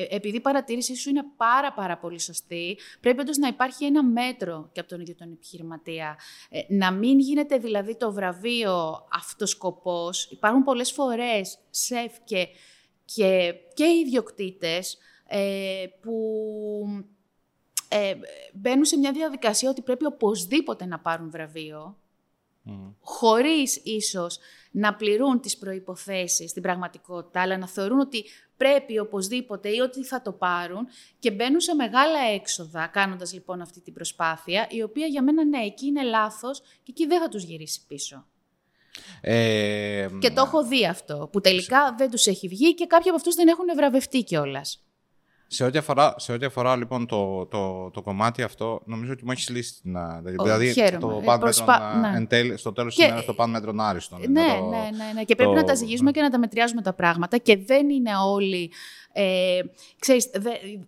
[0.09, 4.69] επειδή η παρατήρησή σου είναι πάρα πάρα πολύ σωστή, πρέπει όντως να υπάρχει ένα μέτρο
[4.71, 6.17] και από τον ίδιο τον επιχειρηματία.
[6.49, 10.31] Ε, να μην γίνεται δηλαδή το βραβείο αυτοσκοπός.
[10.31, 12.47] Υπάρχουν πολλές φορές σεφ και,
[13.05, 16.23] και, και ιδιοκτήτες ε, που
[17.89, 18.13] ε,
[18.53, 21.97] μπαίνουν σε μια διαδικασία ότι πρέπει οπωσδήποτε να πάρουν βραβείο,
[22.69, 22.93] mm.
[23.01, 24.39] χωρίς ίσως
[24.71, 28.25] να πληρούν τις προϋποθέσεις στην πραγματικότητα, αλλά να θεωρούν ότι
[28.57, 30.87] πρέπει οπωσδήποτε ή ότι θα το πάρουν
[31.19, 35.59] και μπαίνουν σε μεγάλα έξοδα κάνοντας λοιπόν αυτή την προσπάθεια, η οποία για μένα ναι,
[35.59, 38.25] εκεί είναι λάθος και εκεί δεν θα τους γυρίσει πίσω.
[39.21, 43.17] Ε, και το έχω δει αυτό, που τελικά δεν τους έχει βγει και κάποιοι από
[43.17, 44.88] αυτούς δεν έχουν βραβευτεί κιόλας.
[45.51, 49.31] Σε ό,τι αφορά, σε ό,τι αφορά λοιπόν το, το, το κομμάτι αυτό, νομίζω ότι μου
[49.31, 49.97] έχεις λύσει την.
[50.23, 51.95] Δηλαδή, το παν Προσπα...
[52.29, 52.57] ναι.
[52.57, 54.17] στο τέλος της ημέρα το παν μέτρον άριστο.
[54.17, 56.17] Ναι, ναι, ναι, ναι, Και πρέπει να τα ζυγίζουμε ναι.
[56.17, 57.37] και να τα μετριάζουμε τα πράγματα.
[57.37, 58.71] Και δεν είναι όλοι.
[59.13, 59.59] Ε,
[59.99, 60.29] ξέρεις,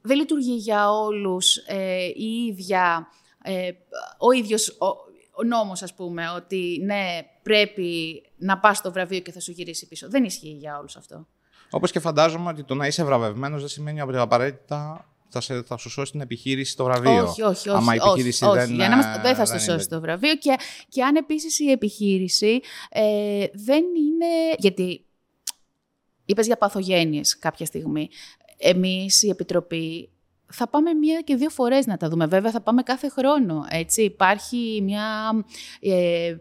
[0.01, 3.07] δεν λειτουργεί για όλους ε, η ίδια,
[3.43, 3.69] ε,
[4.17, 4.85] ο ίδιος ο,
[5.31, 9.87] ο νόμος, ας πούμε, ότι ναι, πρέπει να πας στο βραβείο και θα σου γυρίσει
[9.87, 10.09] πίσω.
[10.09, 11.27] Δεν ισχύει για όλους αυτό.
[11.71, 15.77] Όπως και φαντάζομαι ότι το να είσαι βραβευμένος δεν σημαίνει ότι απαραίτητα θα, σε, θα
[15.77, 17.23] σου σώσει την επιχείρηση το βραβείο.
[17.23, 17.77] Όχι, όχι, όχι.
[17.77, 20.35] Άμα η επιχείρηση όχι, δεν, για να δεν θα σου σώσει το βραβείο.
[20.35, 20.55] Και,
[20.87, 24.55] και αν επίσης η επιχείρηση ε, δεν είναι.
[24.57, 25.05] Γιατί
[26.25, 28.09] είπες για παθογένειες κάποια στιγμή.
[28.57, 30.09] Εμείς, η Επιτροπή,
[30.51, 32.25] θα πάμε μία και δύο φορές να τα δούμε.
[32.25, 34.03] Βέβαια θα πάμε κάθε χρόνο, έτσι.
[34.03, 35.05] Υπάρχει μια,
[35.79, 36.35] ε,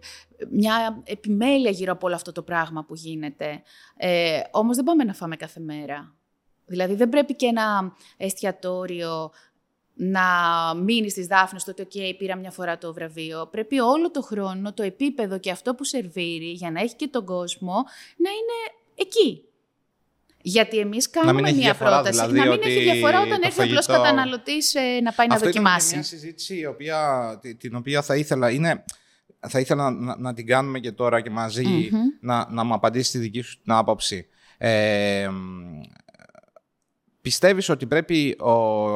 [0.50, 3.62] μια επιμέλεια γύρω από όλο αυτό το πράγμα που γίνεται.
[3.96, 6.14] Ε, όμως δεν πάμε να φάμε κάθε μέρα.
[6.66, 9.30] Δηλαδή δεν πρέπει και ένα εστιατόριο
[9.94, 10.22] να
[10.74, 13.48] μείνει στις δάφνες το ότι okay, πήρα μια φορά το βραβείο.
[13.50, 17.24] Πρέπει όλο το χρόνο, το επίπεδο και αυτό που σερβίρει για να έχει και τον
[17.24, 17.74] κόσμο
[18.16, 19.44] να είναι εκεί.
[20.42, 22.10] Γιατί εμείς κάνουμε μια πρόταση.
[22.10, 25.86] Δηλαδή, να μην έχει διαφορά όταν έρθει ο απλό καταναλωτής ε, να πάει να δοκιμάσει.
[25.86, 28.50] Είναι μια συζήτηση η οποία, την οποία θα ήθελα.
[28.50, 28.84] Είναι,
[29.48, 33.18] θα ήθελα να, να, την κάνουμε και τώρα και μαζι να, να μου απαντήσει τη
[33.18, 34.26] δική σου την άποψη.
[34.58, 35.28] Ε,
[37.20, 38.50] πιστεύεις ότι πρέπει ο,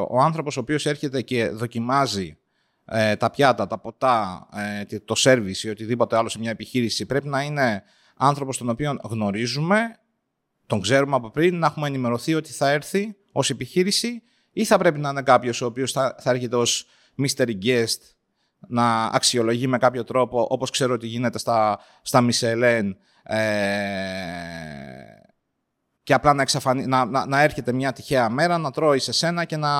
[0.09, 2.37] ο άνθρωπος ο οποίος έρχεται και δοκιμάζει
[2.85, 4.47] ε, τα πιάτα, τα ποτά,
[4.89, 7.83] ε, το σέρβις ή οτιδήποτε άλλο σε μια επιχείρηση πρέπει να είναι
[8.15, 9.99] άνθρωπος τον οποίο γνωρίζουμε
[10.67, 14.99] τον ξέρουμε από πριν, να έχουμε ενημερωθεί ότι θα έρθει ως επιχείρηση ή θα πρέπει
[14.99, 17.97] να είναι κάποιος ο οποίος θα, θα έρχεται ως mystery guest
[18.67, 23.35] να αξιολογεί με κάποιο τρόπο, όπως ξέρω ότι γίνεται στα, στα Μισελέν, ε,
[26.05, 26.85] και απλά να, εξαφανί...
[26.85, 29.71] να, να, να, έρχεται μια τυχαία μέρα, να τρώει σε σένα και να,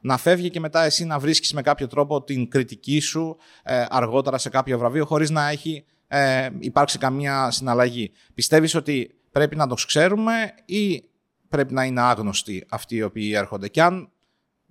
[0.00, 4.38] να φεύγει και μετά εσύ να βρίσκεις με κάποιο τρόπο την κριτική σου ε, αργότερα
[4.38, 8.12] σε κάποιο βραβείο χωρίς να έχει ε, υπάρξει καμία συναλλαγή.
[8.34, 11.04] Πιστεύεις ότι πρέπει να το ξέρουμε ή
[11.48, 14.10] πρέπει να είναι άγνωστοι αυτοί οι οποίοι έρχονται; Και αν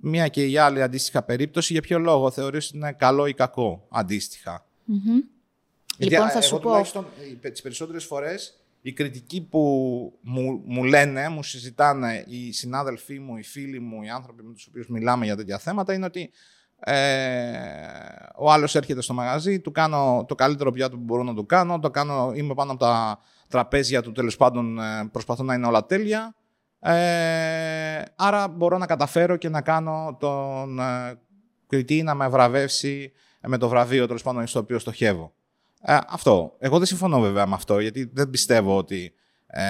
[0.02, 3.88] μία και η άλλη αντίστοιχα περίπτωση, για ποιο λόγο θεωρείς ότι είναι καλό ή κακό
[3.90, 5.24] αντίστοιχα; Mm-hmm.
[5.98, 7.06] Γιατί λοιπόν, θα εγώ, σου πω.
[7.52, 9.60] Τις περισσότερες φορές η κριτική που
[10.22, 14.68] μου, μου λένε, μου συζητάνε οι συνάδελφοί μου, οι φίλοι μου, οι άνθρωποι με τους
[14.68, 16.32] οποίους μιλάμε για τέτοια θέματα είναι ότι
[16.80, 16.94] ε,
[18.36, 21.80] ο άλλος έρχεται στο μαγαζί, του κάνω το καλύτερο πιάτο που μπορώ να του κάνω,
[21.80, 25.86] το κάνω είμαι πάνω από τα τραπέζια του, τέλος πάντων ε, προσπαθώ να είναι όλα
[25.86, 26.36] τέλεια.
[26.84, 31.20] Ε, άρα μπορώ να καταφέρω και να κάνω τον ε,
[31.68, 33.12] κριτή να με βραβεύσει
[33.48, 35.34] με το βραβείο τέλος πάντων στο οποίο στοχεύω.
[35.82, 36.56] Ε, αυτό.
[36.60, 39.14] Εγώ δεν συμφωνώ βέβαια με αυτό, γιατί δεν πιστεύω ότι
[39.48, 39.64] ε,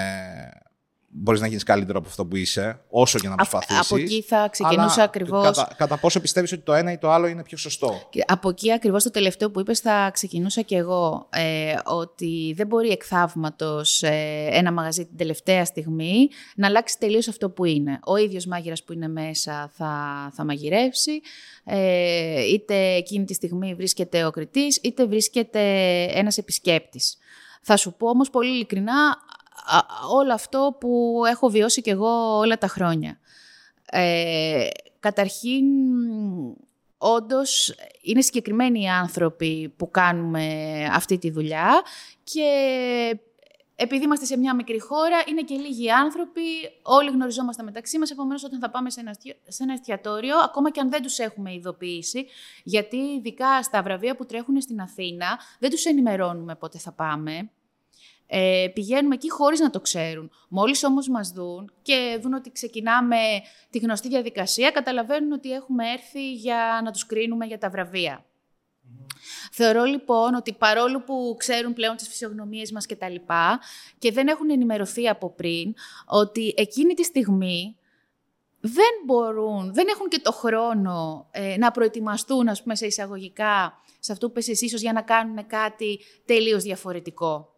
[1.14, 3.90] μπορείς να γίνεις καλύτερο από αυτό που είσαι, όσο και να προσπαθήσεις.
[3.90, 5.42] Από εκεί θα ξεκινούσα ακριβώ.
[5.42, 8.72] Κατά, κατά πόσο πιστεύεις ότι το ένα ή το άλλο είναι πιο σωστό; από εκεί
[8.72, 11.28] ακριβώς το τελευταίο που είπες, θα ξεκινούσα κι εγώ.
[11.30, 17.50] Ε, ότι δεν μπορεί εκθαύματος ε, ένα μαγαζί την τελευταία στιγμή να αλλάξει τελείως αυτό
[17.50, 17.98] που είναι.
[18.06, 19.92] Ο ίδιος μάγειρας που είναι μέσα θα,
[20.34, 21.20] θα μαγειρεύσει.
[21.64, 25.60] Ε, είτε εκείνη τη στιγμή βρίσκεται ο κριτής, είτε βρίσκεται
[26.02, 27.16] ένας επισκέπτης.
[27.62, 29.16] Θα σου πω όμως πολύ ειλικρινά,
[30.10, 33.18] όλο αυτό που έχω βιώσει κι εγώ όλα τα χρόνια.
[33.84, 34.66] Ε,
[35.00, 35.64] καταρχήν,
[36.98, 40.44] όντως, είναι συγκεκριμένοι οι άνθρωποι που κάνουμε
[40.92, 41.82] αυτή τη δουλειά
[42.24, 42.48] και
[43.76, 46.40] επειδή είμαστε σε μια μικρή χώρα, είναι και λίγοι άνθρωποι,
[46.82, 49.16] όλοι γνωριζόμαστε μεταξύ μας, επομένως όταν θα πάμε σε ένα,
[49.48, 52.26] σε ένα εστιατόριο, ακόμα και αν δεν τους έχουμε ειδοποιήσει,
[52.64, 57.50] γιατί ειδικά στα βραβεία που τρέχουν στην Αθήνα, δεν τους ενημερώνουμε πότε θα πάμε,
[58.34, 60.30] ε, πηγαίνουμε εκεί χωρίς να το ξέρουν.
[60.48, 63.16] Μόλις όμως μας δουν και δουν ότι ξεκινάμε
[63.70, 68.24] τη γνωστή διαδικασία, καταλαβαίνουν ότι έχουμε έρθει για να τους κρίνουμε για τα βραβεία.
[69.52, 73.60] Θεωρώ λοιπόν ότι παρόλο που ξέρουν πλέον τις φυσιογνωμίες μας και τα λοιπά
[73.98, 75.74] και δεν έχουν ενημερωθεί από πριν,
[76.06, 77.76] ότι εκείνη τη στιγμή
[78.60, 84.12] δεν μπορούν, δεν έχουν και το χρόνο ε, να προετοιμαστούν, ας πούμε, σε εισαγωγικά, σε
[84.12, 87.51] αυτό που πες εσύ, ίσως για να κάνουν κάτι τελείως διαφορετικό.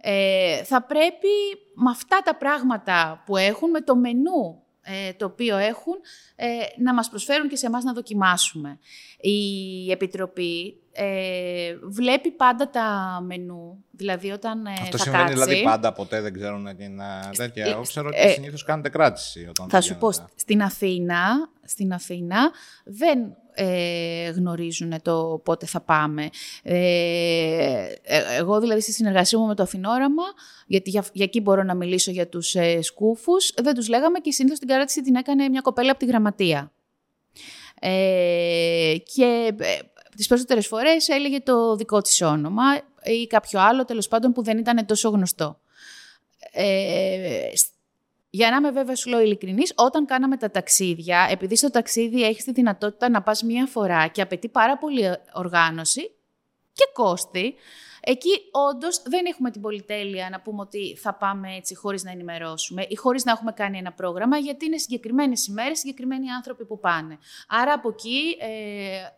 [0.00, 1.28] Ε, θα πρέπει
[1.74, 5.94] με αυτά τα πράγματα που έχουν, με το μενού ε, το οποίο έχουν,
[6.36, 6.46] ε,
[6.78, 8.78] να μας προσφέρουν και σε εμάς να δοκιμάσουμε.
[9.20, 15.44] Η Επιτροπή ε, βλέπει πάντα τα μενού, δηλαδή όταν ε, Αυτό θα συμβαίνει κάτσει...
[15.44, 17.00] δηλαδή πάντα, ποτέ δεν ξέρουν την
[17.36, 17.66] τέτοια.
[17.66, 19.46] Εγώ ξέρω ότι συνήθως κάνετε κράτηση.
[19.48, 22.50] Όταν θα σου πω, στην Αθήνα, στην Αθήνα
[22.84, 26.30] δεν ε, γνωρίζουν το πότε θα πάμε.
[26.62, 26.76] Ε,
[28.02, 30.22] ε, εγώ δηλαδή στη συνεργασία μου με το Αθηνόραμα,
[30.66, 34.32] γιατί για, για εκεί μπορώ να μιλήσω για τους ε, σκούφους, δεν τους λέγαμε και
[34.32, 36.72] συνήθως την καράτηση την έκανε μια κοπέλα από τη γραμματεία.
[37.80, 39.78] Ε, και ε,
[40.16, 42.62] τις περισσότερες φορές έλεγε το δικό της όνομα
[43.02, 45.60] ή κάποιο άλλο τέλος πάντων που δεν ήταν τόσο γνωστό.
[46.52, 47.48] Ε,
[48.30, 52.44] για να είμαι βέβαια, σου λέω ειλικρινής, όταν κάναμε τα ταξίδια, επειδή στο ταξίδι έχεις
[52.44, 56.10] τη δυνατότητα να πας μία φορά και απαιτεί πάρα πολύ οργάνωση
[56.72, 57.54] και κόστη,
[58.00, 62.86] Εκεί όντως δεν έχουμε την πολυτέλεια να πούμε ότι θα πάμε έτσι χωρίς να ενημερώσουμε
[62.88, 67.18] ή χωρίς να έχουμε κάνει ένα πρόγραμμα, γιατί είναι συγκεκριμένες ημέρες, συγκεκριμένοι άνθρωποι που πάνε.
[67.48, 68.48] Άρα από εκεί, ε,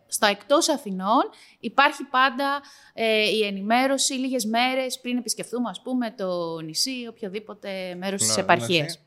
[0.07, 1.23] στα εκτός Αθηνών,
[1.59, 2.61] υπάρχει πάντα
[2.93, 8.37] ε, η ενημέρωση λίγες μέρες πριν επισκεφθούμε, ας πούμε, το νησί ή οποιοδήποτε μέρος της
[8.37, 8.99] επαρχίας.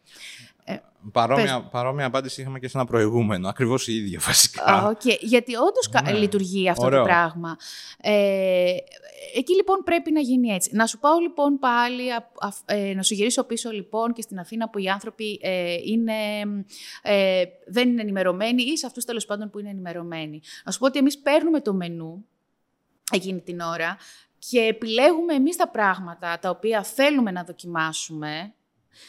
[0.69, 0.77] Ε,
[1.13, 3.49] παρόμοια, παρόμοια απάντηση είχαμε και σε ένα προηγούμενο.
[3.49, 4.93] Ακριβώς η ίδια βασικά.
[4.93, 5.19] okay.
[5.21, 6.13] Γιατί όντως ναι.
[6.13, 7.57] λειτουργεί αυτό το πράγμα.
[8.01, 8.77] Ε,
[9.35, 10.71] εκεί λοιπόν πρέπει να γίνει έτσι.
[10.73, 12.03] Να σου πάω λοιπόν πάλι,
[12.65, 16.15] ε, να σου γυρίσω πίσω λοιπόν και στην Αθήνα που οι άνθρωποι ε, είναι,
[17.03, 20.41] ε, δεν είναι ενημερωμένοι ή σε αυτούς τέλος πάντων που είναι ενημερωμένοι.
[20.65, 22.27] Να σου πω ότι εμείς παίρνουμε το μενού
[23.13, 23.97] εκείνη την ώρα
[24.39, 28.55] και επιλέγουμε εμείς τα πράγματα τα οποία θέλουμε να δοκιμάσουμε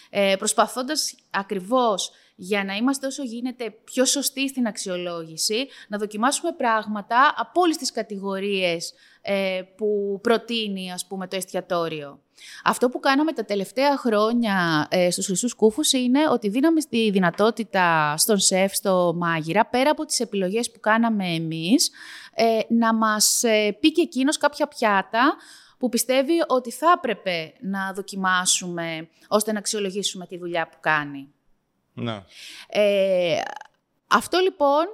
[0.10, 7.34] ε, προσπαθώντας ακριβώς για να είμαστε όσο γίνεται πιο σωστοί στην αξιολόγηση, να δοκιμάσουμε πράγματα
[7.38, 12.22] από όλες τις κατηγορίες ε, που προτείνει ας πούμε, το εστιατόριο.
[12.64, 18.18] Αυτό που κάναμε τα τελευταία χρόνια ε, στους Χρυσούς Κούφους είναι ότι δίναμε τη δυνατότητα
[18.18, 21.92] στον σεφ, στο μάγειρα, πέρα από τις επιλογές που κάναμε εμείς,
[22.34, 25.36] ε, να μας ε, πει και εκείνος κάποια πιάτα
[25.78, 31.34] που πιστεύει ότι θα έπρεπε να δοκιμάσουμε ώστε να αξιολογήσουμε τη δουλειά που κάνει.
[31.94, 32.24] Ναι.
[32.68, 33.42] Ε,
[34.08, 34.86] Αυτό λοιπόν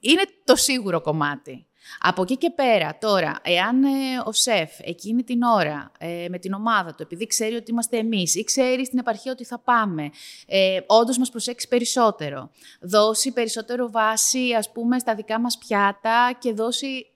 [0.00, 1.64] είναι το σίγουρο κομμάτι.
[2.00, 3.88] Από εκεί και πέρα, τώρα, εάν ε,
[4.24, 8.34] ο σεφ εκείνη την ώρα ε, με την ομάδα του, επειδή ξέρει ότι είμαστε εμείς
[8.34, 10.10] ή ξέρει στην επαρχία ότι θα πάμε,
[10.46, 12.50] ε, όντως μας προσέξει περισσότερο,
[12.80, 17.06] δώσει περισσότερο βάση, ας πούμε, στα δικά μας πιάτα και δώσει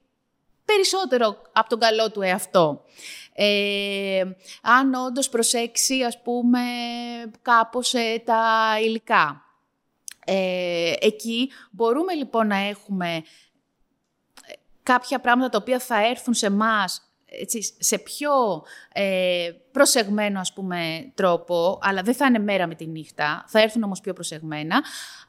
[0.64, 2.85] περισσότερο από τον καλό του εαυτό.
[3.33, 4.22] Ε,
[4.62, 6.61] αν όντως προσέξει, ας πούμε,
[7.42, 9.44] κάπως ε, τα υλικά.
[10.27, 13.22] Ε, εκεί μπορούμε λοιπόν να έχουμε
[14.83, 16.50] κάποια πράγματα τα οποία θα έρθουν σε
[17.38, 18.31] εμά σε πιο
[18.92, 23.83] ε, προσεγμένο ας πούμε τρόπο, αλλά δεν θα είναι μέρα με τη νύχτα, θα έρθουν
[23.83, 24.83] όμως πιο προσεγμένα.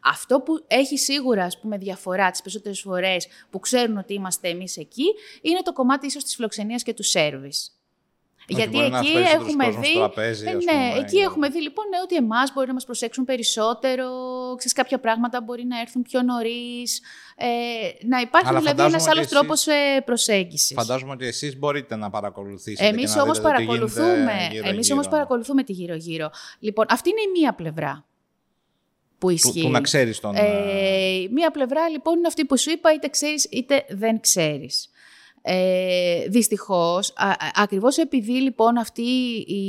[0.04, 4.78] Αυτό που έχει σίγουρα ας πούμε διαφορά τις περισσότερες φορές που ξέρουν ότι είμαστε εμείς
[4.78, 5.06] εκεί,
[5.42, 7.75] είναι το κομμάτι ίσως της φιλοξενίας και του σέρβις.
[8.48, 9.94] Γιατί εκεί έχουμε δει.
[9.96, 14.08] Τραπέζι, ε, ναι, εκεί έχουμε δει λοιπόν ναι, ότι εμάς μπορεί να μας προσέξουν περισσότερο.
[14.58, 17.02] Ξέρεις, κάποια πράγματα μπορεί να έρθουν πιο νωρίς.
[17.36, 17.46] Ε,
[18.08, 19.32] να υπάρχει Αλλά δηλαδή ένας άλλος εσείς...
[19.32, 20.74] τρόπος ε, προσέγγισης.
[20.76, 22.90] Φαντάζομαι ότι εσείς μπορείτε να παρακολουθήσετε.
[22.90, 24.34] Εμείς όμως παρακολουθούμε.
[24.64, 26.30] Εμείς όμως παρακολουθούμε τη γύρω-γύρω.
[26.60, 28.06] Λοιπόν, αυτή είναι η μία πλευρά
[29.18, 29.60] που ισχύει.
[29.60, 30.36] Του, του να ξέρεις τον.
[30.36, 34.90] Ε, μία πλευρά λοιπόν είναι αυτή που σου είπα, είτε ξέρεις είτε δεν ξέρεις.
[35.48, 39.02] Ε, δυστυχώς, α, ακριβώς επειδή λοιπόν αυτοί
[39.48, 39.64] οι,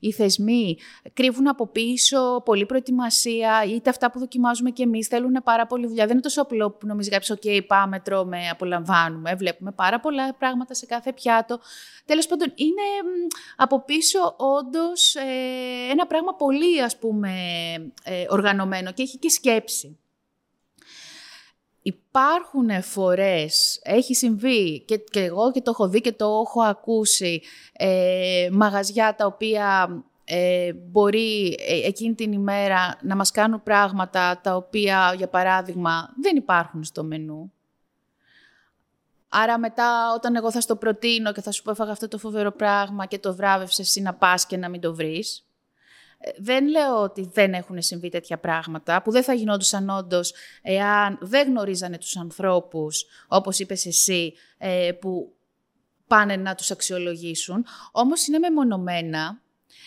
[0.00, 0.76] οι θεσμοί
[1.12, 6.04] κρύβουν από πίσω πολλή προετοιμασία, είτε αυτά που δοκιμάζουμε και εμείς θέλουν πάρα πολύ δουλειά.
[6.04, 10.74] Δεν είναι τόσο απλό που νομίζει κάποιος, ok, πάμε, τρώμε, απολαμβάνουμε, βλέπουμε πάρα πολλά πράγματα
[10.74, 11.60] σε κάθε πιάτο.
[12.04, 13.12] Τέλος πάντων, είναι
[13.56, 17.30] από πίσω όντως ε, ένα πράγμα πολύ, ας πούμε,
[18.04, 19.96] ε, οργανωμένο και έχει και σκέψη.
[21.82, 27.42] Υπάρχουν φορές, έχει συμβεί και, και εγώ και το έχω δει και το έχω ακούσει,
[27.72, 29.88] ε, μαγαζιά τα οποία
[30.24, 36.36] ε, μπορεί ε, εκείνη την ημέρα να μας κάνουν πράγματα τα οποία, για παράδειγμα, δεν
[36.36, 37.52] υπάρχουν στο μενού.
[39.28, 42.52] Άρα μετά όταν εγώ θα στο προτείνω και θα σου πω έφαγα αυτό το φοβερό
[42.52, 45.44] πράγμα και το βράβευσες εσύ να πας και να μην το βρεις,
[46.36, 51.48] δεν λέω ότι δεν έχουν συμβεί τέτοια πράγματα, που δεν θα γινόντουσαν όντως εάν δεν
[51.48, 55.32] γνωρίζανε τους ανθρώπους, όπως είπες εσύ, ε, που
[56.06, 57.64] πάνε να τους αξιολογήσουν.
[57.92, 59.40] Όμως είναι μεμονωμένα,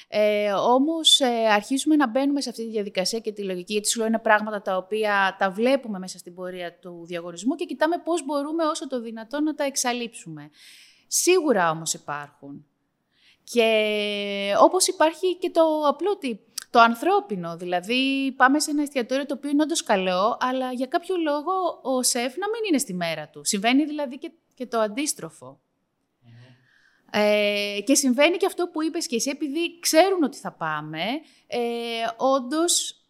[0.07, 3.97] ε, όμως ε, αρχίζουμε να μπαίνουμε σε αυτή τη διαδικασία και τη λογική, γιατί σου
[3.97, 8.25] λέω είναι πράγματα τα οποία τα βλέπουμε μέσα στην πορεία του διαγωνισμού και κοιτάμε πώς
[8.25, 10.49] μπορούμε όσο το δυνατόν να τα εξαλείψουμε.
[11.07, 12.65] Σίγουρα όμως υπάρχουν.
[13.51, 16.17] Και όπως υπάρχει και το απλό
[16.69, 21.15] το ανθρώπινο, δηλαδή πάμε σε ένα εστιατόριο το οποίο είναι όντως καλό, αλλά για κάποιο
[21.17, 23.41] λόγο ο σεφ να μην είναι στη μέρα του.
[23.43, 25.59] Συμβαίνει δηλαδή και, και το αντιστροφο
[27.11, 31.03] Ε, και συμβαίνει και αυτό που είπες και εσύ, επειδή ξέρουν ότι θα πάμε,
[31.47, 31.59] ε,
[32.17, 33.01] όντως,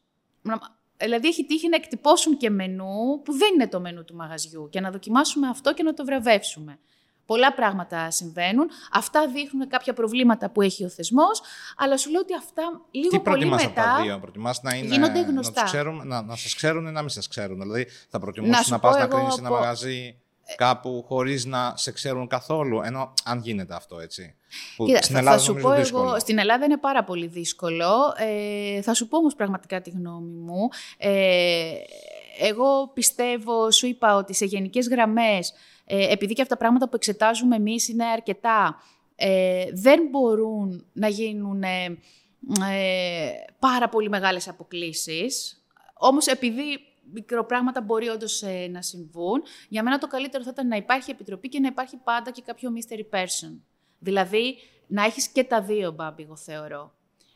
[0.97, 4.79] δηλαδή έχει τύχει να εκτυπώσουν και μενού που δεν είναι το μενού του μαγαζιού και
[4.79, 6.79] να δοκιμάσουμε αυτό και να το βραβεύσουμε.
[7.25, 8.69] Πολλά πράγματα συμβαίνουν.
[8.91, 11.41] Αυτά δείχνουν κάποια προβλήματα που έχει ο θεσμός,
[11.77, 13.57] αλλά σου λέω ότι αυτά λίγο Τι πολύ μετά.
[13.57, 15.61] Τι προτιμάς από τα δύο, προτιμάς να είναι, γίνονται γνωστά.
[15.61, 17.59] Να, ξέρουν, να, να σας ξέρουν ή να μην σας ξέρουν.
[17.59, 20.19] Δηλαδή θα προτιμούσεις να, να πας να κρίνεις ένα μαγαζί
[20.55, 24.35] κάπου χωρίς να σε ξέρουν καθόλου, ενώ αν γίνεται αυτό έτσι.
[24.75, 28.13] Που Κοίτα, στην Ελλάδα θα σου πω εγώ, στην Ελλάδα είναι πάρα πολύ δύσκολο.
[28.17, 30.69] Ε, θα σου πω όμως πραγματικά τη γνώμη μου.
[30.97, 31.73] Ε,
[32.39, 35.53] εγώ πιστεύω, σου είπα ότι σε γενικές γραμμές
[35.85, 38.81] ε, επειδή και αυτά τα πράγματα που εξετάζουμε εμείς είναι αρκετά,
[39.15, 41.85] ε, δεν μπορούν να γίνουν ε,
[42.71, 45.63] ε, πάρα πολύ μεγάλες αποκλήσεις.
[45.93, 46.79] Όμως επειδή
[47.13, 51.49] μικροπράγματα μπορεί όντως ε, να συμβούν, για μένα το καλύτερο θα ήταν να υπάρχει επιτροπή
[51.49, 53.59] και να υπάρχει πάντα και κάποιο mystery person.
[53.99, 56.93] Δηλαδή, να έχεις και τα δύο, Μπάμπη, εγώ θεωρώ.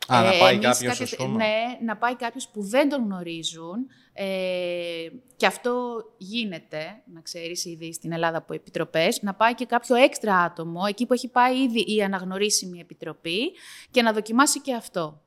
[0.10, 6.04] Α, να πάει κάποιος, Ναι, να πάει κάποιος που δεν τον γνωρίζουν, ε, και αυτό
[6.17, 11.06] γίνεται, να ξέρεις ήδη στην Ελλάδα από επιτροπές, να πάει και κάποιο έξτρα άτομο, εκεί
[11.06, 13.52] που έχει πάει ήδη η αναγνωρίσιμη επιτροπή
[13.91, 15.22] και να δοκιμάσει και αυτό.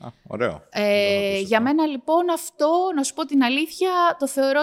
[0.00, 0.66] Α, ωραίο.
[0.70, 4.62] Ε, για μένα λοιπόν αυτό, να σου πω την αλήθεια, το θεωρώ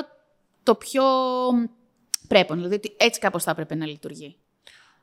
[0.64, 1.04] το πιο
[2.28, 2.58] πρέπον.
[2.58, 4.38] Δηλαδή έτσι κάπως θα έπρεπε να λειτουργεί.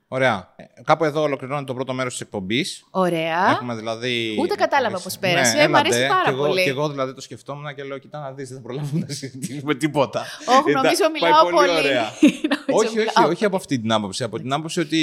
[0.09, 0.55] Ωραία.
[0.57, 2.87] Ε, κάπου εδώ ολοκληρώνεται το πρώτο μέρος της εκπομπής.
[2.90, 3.51] Ωραία.
[3.51, 4.37] Έχουμε δηλαδή.
[4.40, 5.57] Ούτε κατάλαβα πώς πέρασε.
[5.57, 6.62] Ναι, Μ' αρέσει πάρα και εγώ, πολύ.
[6.62, 10.25] Και εγώ δηλαδή το σκεφτόμουν και λέω: Κοιτά να δεις, δεν προλάβουμε να συζητήσουμε τίποτα.
[10.47, 11.79] Όχι, νομίζω μιλάω πάει πολύ.
[11.79, 12.05] Ωραία.
[12.71, 14.25] όχι, όχι, όχι από αυτή την άποψη.
[14.25, 15.01] Από την άποψη ότι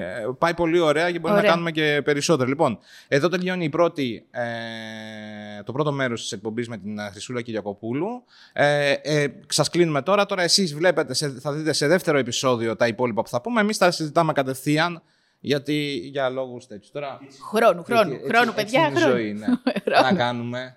[0.00, 2.48] ε, πάει πολύ ωραία και μπορεί να κάνουμε και περισσότερο.
[2.48, 8.24] Λοιπόν, εδώ τελειώνει η πρώτη, ε, το πρώτο μέρος της εκπομπής με την Χρυσούλα Κυριακοπούλου.
[8.52, 10.26] Ε, ε, Σας κλείνουμε τώρα.
[10.26, 13.60] Τώρα εσείς βλέπετε, θα δείτε σε δεύτερο επεισόδιο τα υπόλοιπα που θα πούμε.
[13.60, 15.02] Εμείς θα συζητάμε κατευθείαν.
[15.40, 16.88] Γιατί για λόγους τέτοιου.
[16.92, 17.18] Τώρα.
[17.50, 18.80] Χρόνου, χρόνου, χρόνου, παιδιά.
[18.80, 19.46] Έτσι είναι η ζωή, ναι.
[20.02, 20.76] να κάνουμε.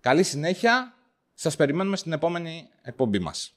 [0.00, 0.94] Καλή συνέχεια
[1.34, 3.54] Σας περιμένουμε στην επόμενη εκπομπή μας.